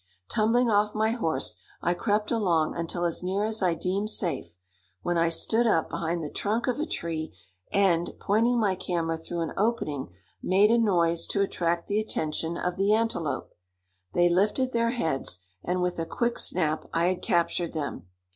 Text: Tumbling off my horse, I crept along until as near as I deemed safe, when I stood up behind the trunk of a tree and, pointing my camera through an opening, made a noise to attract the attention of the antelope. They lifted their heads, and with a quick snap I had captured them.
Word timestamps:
Tumbling 0.29 0.67
off 0.67 0.95
my 0.95 1.11
horse, 1.11 1.57
I 1.79 1.93
crept 1.93 2.31
along 2.31 2.73
until 2.75 3.05
as 3.05 3.21
near 3.21 3.43
as 3.43 3.61
I 3.61 3.75
deemed 3.75 4.09
safe, 4.09 4.55
when 5.03 5.15
I 5.15 5.29
stood 5.29 5.67
up 5.67 5.91
behind 5.91 6.23
the 6.23 6.29
trunk 6.31 6.65
of 6.65 6.79
a 6.79 6.87
tree 6.87 7.37
and, 7.71 8.09
pointing 8.19 8.59
my 8.59 8.73
camera 8.73 9.15
through 9.15 9.41
an 9.41 9.53
opening, 9.57 10.09
made 10.41 10.71
a 10.71 10.79
noise 10.79 11.27
to 11.27 11.41
attract 11.41 11.87
the 11.87 11.99
attention 11.99 12.57
of 12.57 12.77
the 12.77 12.93
antelope. 12.95 13.51
They 14.15 14.27
lifted 14.27 14.71
their 14.71 14.89
heads, 14.89 15.41
and 15.63 15.83
with 15.83 15.99
a 15.99 16.07
quick 16.07 16.39
snap 16.39 16.89
I 16.91 17.05
had 17.05 17.21
captured 17.21 17.73
them. 17.73 18.07